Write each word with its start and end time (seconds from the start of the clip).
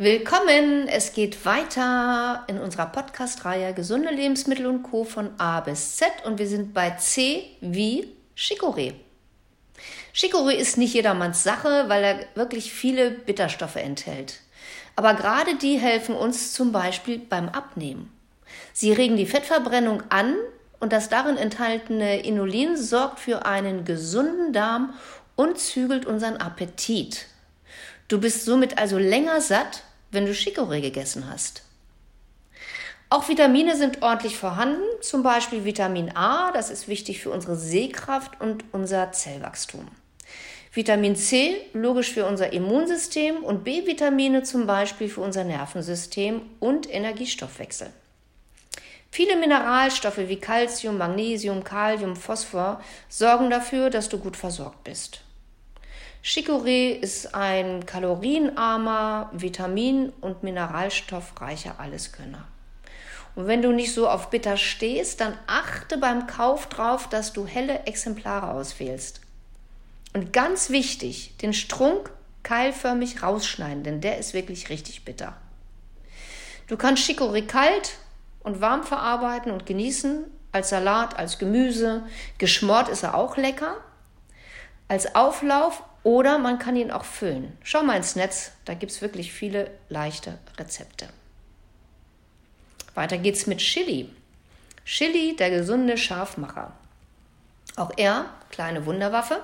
Willkommen! 0.00 0.86
Es 0.86 1.12
geht 1.12 1.44
weiter 1.44 2.44
in 2.46 2.60
unserer 2.60 2.86
Podcast-Reihe 2.86 3.74
Gesunde 3.74 4.10
Lebensmittel 4.10 4.66
und 4.66 4.84
Co. 4.84 5.02
von 5.02 5.30
A 5.38 5.58
bis 5.58 5.96
Z 5.96 6.08
und 6.24 6.38
wir 6.38 6.46
sind 6.46 6.72
bei 6.72 6.90
C 6.90 7.46
wie 7.60 8.14
Chicorée. 8.36 8.94
Chicorée 10.14 10.54
ist 10.54 10.78
nicht 10.78 10.94
jedermanns 10.94 11.42
Sache, 11.42 11.86
weil 11.88 12.04
er 12.04 12.20
wirklich 12.36 12.72
viele 12.72 13.10
Bitterstoffe 13.10 13.74
enthält. 13.74 14.38
Aber 14.94 15.14
gerade 15.14 15.56
die 15.56 15.78
helfen 15.80 16.14
uns 16.14 16.52
zum 16.52 16.70
Beispiel 16.70 17.18
beim 17.18 17.48
Abnehmen. 17.48 18.08
Sie 18.72 18.92
regen 18.92 19.16
die 19.16 19.26
Fettverbrennung 19.26 20.04
an 20.10 20.36
und 20.78 20.92
das 20.92 21.08
darin 21.08 21.36
enthaltene 21.36 22.20
Inulin 22.20 22.76
sorgt 22.76 23.18
für 23.18 23.46
einen 23.46 23.84
gesunden 23.84 24.52
Darm 24.52 24.94
und 25.34 25.58
zügelt 25.58 26.06
unseren 26.06 26.36
Appetit. 26.36 27.26
Du 28.06 28.20
bist 28.20 28.44
somit 28.44 28.78
also 28.78 28.96
länger 28.96 29.40
satt 29.40 29.82
wenn 30.10 30.26
du 30.26 30.32
Chicorée 30.32 30.80
gegessen 30.80 31.28
hast. 31.30 31.62
Auch 33.10 33.28
Vitamine 33.28 33.74
sind 33.76 34.02
ordentlich 34.02 34.36
vorhanden, 34.36 34.82
zum 35.00 35.22
Beispiel 35.22 35.64
Vitamin 35.64 36.14
A, 36.14 36.52
das 36.52 36.70
ist 36.70 36.88
wichtig 36.88 37.20
für 37.20 37.30
unsere 37.30 37.56
Sehkraft 37.56 38.38
und 38.40 38.64
unser 38.72 39.12
Zellwachstum. 39.12 39.88
Vitamin 40.72 41.16
C, 41.16 41.56
logisch 41.72 42.12
für 42.12 42.26
unser 42.26 42.52
Immunsystem 42.52 43.42
und 43.42 43.64
B-Vitamine 43.64 44.42
zum 44.42 44.66
Beispiel 44.66 45.08
für 45.08 45.22
unser 45.22 45.44
Nervensystem 45.44 46.42
und 46.60 46.92
Energiestoffwechsel. 46.92 47.90
Viele 49.10 49.36
Mineralstoffe 49.36 50.18
wie 50.18 50.36
Calcium, 50.36 50.98
Magnesium, 50.98 51.64
Kalium, 51.64 52.14
Phosphor 52.14 52.82
sorgen 53.08 53.48
dafür, 53.48 53.88
dass 53.88 54.10
du 54.10 54.18
gut 54.18 54.36
versorgt 54.36 54.84
bist. 54.84 55.22
Chicorée 56.22 56.90
ist 56.92 57.34
ein 57.34 57.86
kalorienarmer, 57.86 59.30
vitamin- 59.32 60.12
und 60.20 60.42
mineralstoffreicher 60.42 61.78
Alleskönner. 61.78 62.46
Und 63.34 63.46
wenn 63.46 63.62
du 63.62 63.70
nicht 63.70 63.94
so 63.94 64.08
auf 64.08 64.30
bitter 64.30 64.56
stehst, 64.56 65.20
dann 65.20 65.38
achte 65.46 65.96
beim 65.96 66.26
Kauf 66.26 66.68
darauf, 66.68 67.08
dass 67.08 67.32
du 67.32 67.46
helle 67.46 67.86
Exemplare 67.86 68.50
auswählst. 68.50 69.20
Und 70.12 70.32
ganz 70.32 70.70
wichtig, 70.70 71.36
den 71.38 71.52
Strunk 71.52 72.10
keilförmig 72.42 73.22
rausschneiden, 73.22 73.84
denn 73.84 74.00
der 74.00 74.18
ist 74.18 74.34
wirklich 74.34 74.70
richtig 74.70 75.04
bitter. 75.04 75.36
Du 76.66 76.76
kannst 76.76 77.08
Chicorée 77.08 77.46
kalt 77.46 77.98
und 78.40 78.60
warm 78.60 78.82
verarbeiten 78.82 79.52
und 79.52 79.66
genießen, 79.66 80.24
als 80.50 80.70
Salat, 80.70 81.18
als 81.18 81.38
Gemüse. 81.38 82.02
Geschmort 82.38 82.88
ist 82.88 83.02
er 83.02 83.14
auch 83.14 83.36
lecker. 83.36 83.76
Als 84.88 85.14
Auflauf 85.14 85.82
oder 86.02 86.38
man 86.38 86.58
kann 86.58 86.76
ihn 86.76 86.90
auch 86.90 87.04
füllen. 87.04 87.56
Schau 87.62 87.82
mal 87.82 87.98
ins 87.98 88.16
Netz, 88.16 88.52
da 88.64 88.74
gibt 88.74 88.92
es 88.92 89.02
wirklich 89.02 89.32
viele 89.32 89.70
leichte 89.88 90.38
Rezepte. 90.56 91.08
Weiter 92.94 93.18
geht's 93.18 93.46
mit 93.46 93.58
Chili. 93.58 94.10
Chili, 94.84 95.36
der 95.36 95.50
gesunde 95.50 95.98
Scharfmacher. 95.98 96.72
Auch 97.76 97.92
er, 97.96 98.24
kleine 98.50 98.86
Wunderwaffe. 98.86 99.42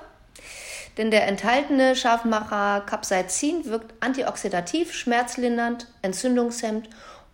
Denn 0.97 1.11
der 1.11 1.27
enthaltene 1.27 1.95
Scharfmacher 1.95 2.81
Capsaicin 2.81 3.65
wirkt 3.65 3.93
antioxidativ, 4.01 4.93
schmerzlindernd, 4.93 5.87
entzündungshemmend 6.01 6.89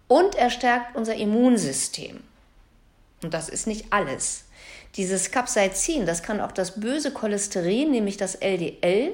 und 0.07 0.35
er 0.35 0.49
stärkt 0.49 0.95
unser 0.95 1.15
Immunsystem. 1.15 2.21
Und 3.23 3.33
das 3.33 3.49
ist 3.49 3.67
nicht 3.67 3.93
alles. 3.93 4.45
Dieses 4.95 5.31
Capsaicin, 5.31 6.05
das 6.05 6.21
kann 6.21 6.41
auch 6.41 6.51
das 6.51 6.79
böse 6.79 7.11
Cholesterin, 7.11 7.91
nämlich 7.91 8.17
das 8.17 8.35
LDL, 8.35 9.13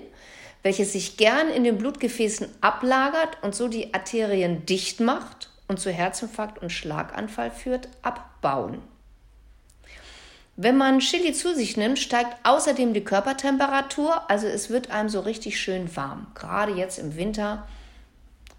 welches 0.64 0.94
sich 0.94 1.17
gern 1.17 1.50
in 1.50 1.64
den 1.64 1.78
Blutgefäßen 1.78 2.47
ablagert 2.61 3.38
und 3.44 3.53
so 3.53 3.67
die 3.67 3.94
Arterien 3.94 4.66
dicht 4.66 5.00
macht 5.00 5.52
und 5.67 5.80
zu 5.80 5.92
Herzinfarkt 5.92 6.59
und 6.59 6.72
Schlaganfall 6.72 7.52
führt, 7.52 7.89
abbauen. 8.02 8.81
Wenn 10.56 10.75
man 10.75 11.00
Chili 11.00 11.34
zu 11.34 11.53
sich 11.53 11.78
nimmt, 11.78 12.00
steigt 12.00 12.35
außerdem 12.44 12.96
die 12.96 13.03
Körpertemperatur, 13.03 14.28
also 14.28 14.47
es 14.47 14.72
wird 14.72 14.90
einem 14.90 15.07
so 15.07 15.19
richtig 15.19 15.59
schön 15.59 15.96
warm. 15.96 16.25
Gerade 16.34 16.73
jetzt 16.73 16.97
im 16.97 17.16
Winter 17.16 17.68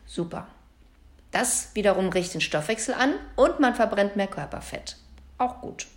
super. 0.06 0.46
Das 1.32 1.74
wiederum 1.74 2.08
riecht 2.10 2.34
den 2.34 2.40
Stoffwechsel 2.40 2.94
an 2.94 3.14
und 3.34 3.58
man 3.58 3.74
verbrennt 3.74 4.14
mehr 4.14 4.28
Körperfett. 4.28 4.96
Auch 5.38 5.60
gut. 5.60 5.88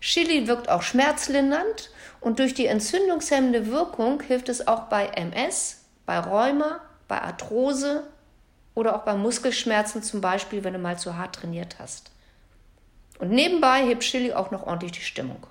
Chili 0.00 0.46
wirkt 0.46 0.68
auch 0.68 0.82
schmerzlindernd 0.82 1.90
und 2.20 2.38
durch 2.38 2.54
die 2.54 2.66
entzündungshemmende 2.66 3.66
Wirkung 3.66 4.22
hilft 4.22 4.48
es 4.48 4.66
auch 4.66 4.84
bei 4.84 5.06
MS, 5.06 5.84
bei 6.06 6.18
Rheuma, 6.18 6.80
bei 7.08 7.20
Arthrose 7.20 8.04
oder 8.74 8.96
auch 8.96 9.02
bei 9.02 9.14
Muskelschmerzen, 9.14 10.02
zum 10.02 10.20
Beispiel, 10.20 10.64
wenn 10.64 10.72
du 10.72 10.78
mal 10.78 10.98
zu 10.98 11.16
hart 11.16 11.36
trainiert 11.36 11.76
hast. 11.78 12.10
Und 13.18 13.30
nebenbei 13.30 13.84
hebt 13.84 14.02
Chili 14.02 14.32
auch 14.32 14.50
noch 14.50 14.66
ordentlich 14.66 14.92
die 14.92 15.02
Stimmung. 15.02 15.46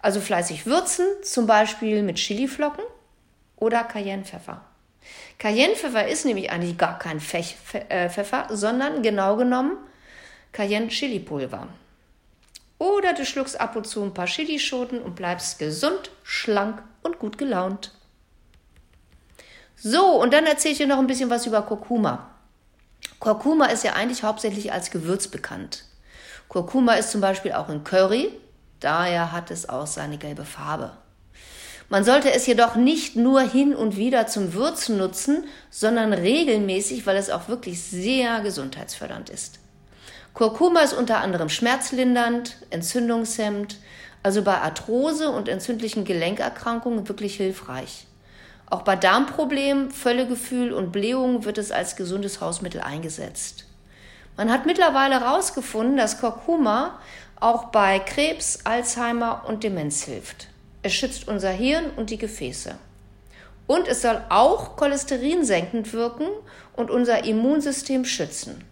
Also 0.00 0.20
fleißig 0.20 0.66
würzen, 0.66 1.06
zum 1.22 1.46
Beispiel 1.46 2.02
mit 2.02 2.16
Chiliflocken 2.16 2.84
oder 3.56 3.84
Cayennepfeffer. 3.84 4.60
Cayennepfeffer 5.38 6.06
ist 6.06 6.24
nämlich 6.24 6.50
eigentlich 6.50 6.78
gar 6.78 6.98
kein 6.98 7.18
äh, 7.18 8.10
Pfeffer, 8.10 8.46
sondern 8.50 9.02
genau 9.02 9.36
genommen 9.36 9.76
Cayenne-Chili-Pulver. 10.52 11.68
Oder 12.82 13.12
du 13.12 13.24
schluckst 13.24 13.60
ab 13.60 13.76
und 13.76 13.86
zu 13.86 14.02
ein 14.02 14.12
paar 14.12 14.26
Chilischoten 14.26 15.00
und 15.00 15.14
bleibst 15.14 15.60
gesund, 15.60 16.10
schlank 16.24 16.82
und 17.04 17.20
gut 17.20 17.38
gelaunt. 17.38 17.92
So, 19.76 20.20
und 20.20 20.32
dann 20.32 20.46
erzähle 20.46 20.72
ich 20.72 20.78
dir 20.78 20.88
noch 20.88 20.98
ein 20.98 21.06
bisschen 21.06 21.30
was 21.30 21.46
über 21.46 21.62
Kurkuma. 21.62 22.28
Kurkuma 23.20 23.66
ist 23.66 23.84
ja 23.84 23.92
eigentlich 23.92 24.24
hauptsächlich 24.24 24.72
als 24.72 24.90
Gewürz 24.90 25.28
bekannt. 25.28 25.84
Kurkuma 26.48 26.94
ist 26.94 27.12
zum 27.12 27.20
Beispiel 27.20 27.52
auch 27.52 27.68
in 27.68 27.84
Curry, 27.84 28.36
daher 28.80 29.30
hat 29.30 29.52
es 29.52 29.68
auch 29.68 29.86
seine 29.86 30.18
gelbe 30.18 30.44
Farbe. 30.44 30.90
Man 31.88 32.02
sollte 32.02 32.32
es 32.32 32.46
jedoch 32.46 32.74
nicht 32.74 33.14
nur 33.14 33.42
hin 33.42 33.76
und 33.76 33.96
wieder 33.96 34.26
zum 34.26 34.54
Würzen 34.54 34.98
nutzen, 34.98 35.44
sondern 35.70 36.12
regelmäßig, 36.12 37.06
weil 37.06 37.16
es 37.16 37.30
auch 37.30 37.46
wirklich 37.46 37.80
sehr 37.80 38.40
gesundheitsfördernd 38.40 39.30
ist. 39.30 39.61
Kurkuma 40.34 40.80
ist 40.80 40.94
unter 40.94 41.18
anderem 41.18 41.48
schmerzlindernd, 41.50 42.56
entzündungshemmend, 42.70 43.78
also 44.22 44.42
bei 44.42 44.58
Arthrose 44.58 45.28
und 45.30 45.48
entzündlichen 45.48 46.04
Gelenkerkrankungen 46.04 47.08
wirklich 47.08 47.36
hilfreich. 47.36 48.06
Auch 48.70 48.82
bei 48.82 48.96
Darmproblemen, 48.96 49.90
Völlegefühl 49.90 50.72
und 50.72 50.92
Blähungen 50.92 51.44
wird 51.44 51.58
es 51.58 51.70
als 51.70 51.96
gesundes 51.96 52.40
Hausmittel 52.40 52.80
eingesetzt. 52.80 53.66
Man 54.38 54.50
hat 54.50 54.64
mittlerweile 54.64 55.20
herausgefunden, 55.20 55.98
dass 55.98 56.18
Kurkuma 56.18 56.98
auch 57.38 57.64
bei 57.66 57.98
Krebs, 57.98 58.60
Alzheimer 58.64 59.44
und 59.46 59.62
Demenz 59.64 60.04
hilft. 60.04 60.48
Es 60.82 60.94
schützt 60.94 61.28
unser 61.28 61.50
Hirn 61.50 61.90
und 61.96 62.08
die 62.08 62.16
Gefäße. 62.16 62.76
Und 63.66 63.88
es 63.88 64.00
soll 64.00 64.22
auch 64.30 64.76
cholesterinsenkend 64.76 65.92
wirken 65.92 66.28
und 66.74 66.90
unser 66.90 67.24
Immunsystem 67.24 68.06
schützen. 68.06 68.64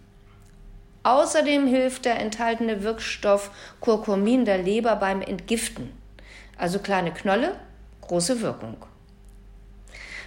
Außerdem 1.03 1.67
hilft 1.67 2.05
der 2.05 2.19
enthaltene 2.19 2.83
Wirkstoff 2.83 3.49
Curcumin 3.79 4.45
der 4.45 4.59
Leber 4.59 4.95
beim 4.95 5.21
Entgiften. 5.21 5.91
Also 6.57 6.79
kleine 6.79 7.11
Knolle, 7.11 7.55
große 8.01 8.41
Wirkung. 8.41 8.77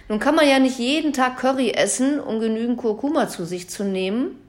Nun 0.09 0.19
kann 0.19 0.35
man 0.35 0.47
ja 0.47 0.59
nicht 0.59 0.77
jeden 0.77 1.13
Tag 1.13 1.37
Curry 1.37 1.71
essen, 1.71 2.19
um 2.19 2.39
genügend 2.39 2.77
Kurkuma 2.77 3.27
zu 3.27 3.45
sich 3.45 3.69
zu 3.69 3.83
nehmen. 3.83 4.39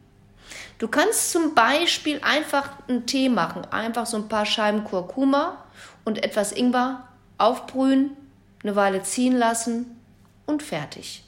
Du 0.78 0.88
kannst 0.88 1.32
zum 1.32 1.54
Beispiel 1.54 2.20
einfach 2.22 2.70
einen 2.88 3.06
Tee 3.06 3.28
machen, 3.28 3.64
einfach 3.70 4.04
so 4.04 4.18
ein 4.18 4.28
paar 4.28 4.44
Scheiben 4.44 4.84
Kurkuma 4.84 5.64
und 6.04 6.22
etwas 6.22 6.52
Ingwer 6.52 7.08
aufbrühen, 7.38 8.16
eine 8.62 8.76
Weile 8.76 9.02
ziehen 9.02 9.36
lassen 9.36 9.98
und 10.44 10.62
fertig. 10.62 11.24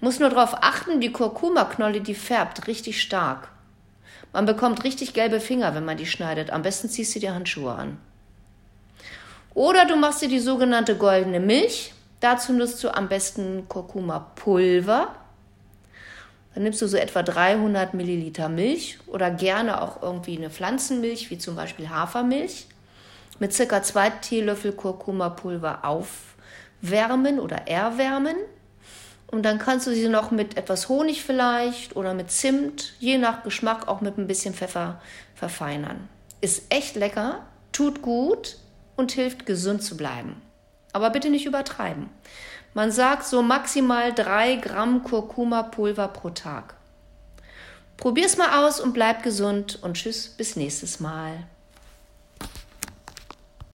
Muss 0.00 0.20
nur 0.20 0.28
darauf 0.28 0.62
achten, 0.62 1.00
die 1.00 1.12
Kurkuma-Knolle, 1.12 2.02
die 2.02 2.14
färbt 2.14 2.66
richtig 2.66 3.00
stark. 3.00 3.48
Man 4.32 4.46
bekommt 4.46 4.84
richtig 4.84 5.14
gelbe 5.14 5.40
Finger, 5.40 5.74
wenn 5.74 5.84
man 5.84 5.96
die 5.96 6.06
schneidet. 6.06 6.50
Am 6.50 6.62
besten 6.62 6.88
ziehst 6.88 7.14
du 7.14 7.20
dir 7.20 7.34
Handschuhe 7.34 7.72
an. 7.72 7.98
Oder 9.54 9.86
du 9.86 9.96
machst 9.96 10.20
dir 10.20 10.28
die 10.28 10.38
sogenannte 10.38 10.96
goldene 10.96 11.40
Milch. 11.40 11.94
Dazu 12.20 12.52
nutzt 12.52 12.84
du 12.84 12.94
am 12.94 13.08
besten 13.08 13.66
Kurkuma-Pulver. 13.68 15.14
Dann 16.54 16.62
nimmst 16.62 16.80
du 16.80 16.86
so 16.86 16.96
etwa 16.96 17.22
300 17.22 17.94
Milliliter 17.94 18.48
Milch 18.48 18.98
oder 19.06 19.30
gerne 19.30 19.82
auch 19.82 20.02
irgendwie 20.02 20.36
eine 20.38 20.48
Pflanzenmilch, 20.48 21.30
wie 21.30 21.38
zum 21.38 21.54
Beispiel 21.54 21.90
Hafermilch, 21.90 22.66
mit 23.38 23.52
circa 23.52 23.82
zwei 23.82 24.08
Teelöffel 24.08 24.72
Kurkuma-Pulver 24.72 25.84
aufwärmen 25.84 27.40
oder 27.40 27.68
erwärmen. 27.68 28.36
Und 29.28 29.42
dann 29.42 29.58
kannst 29.58 29.86
du 29.86 29.94
sie 29.94 30.08
noch 30.08 30.30
mit 30.30 30.56
etwas 30.56 30.88
Honig 30.88 31.24
vielleicht 31.24 31.96
oder 31.96 32.14
mit 32.14 32.30
Zimt, 32.30 32.94
je 33.00 33.18
nach 33.18 33.42
Geschmack 33.42 33.88
auch 33.88 34.00
mit 34.00 34.18
ein 34.18 34.26
bisschen 34.26 34.54
Pfeffer 34.54 35.00
verfeinern. 35.34 36.08
Ist 36.40 36.72
echt 36.72 36.94
lecker, 36.94 37.44
tut 37.72 38.02
gut 38.02 38.56
und 38.96 39.12
hilft 39.12 39.46
gesund 39.46 39.82
zu 39.82 39.96
bleiben. 39.96 40.40
Aber 40.92 41.10
bitte 41.10 41.28
nicht 41.28 41.46
übertreiben. 41.46 42.08
Man 42.72 42.92
sagt 42.92 43.24
so 43.24 43.42
maximal 43.42 44.12
drei 44.12 44.56
Gramm 44.56 45.02
Kurkuma-Pulver 45.02 46.08
pro 46.08 46.30
Tag. 46.30 46.74
Probier's 47.96 48.36
mal 48.36 48.66
aus 48.66 48.80
und 48.80 48.92
bleib 48.92 49.22
gesund 49.22 49.78
und 49.82 49.94
tschüss 49.94 50.28
bis 50.28 50.56
nächstes 50.56 51.00
Mal. 51.00 51.46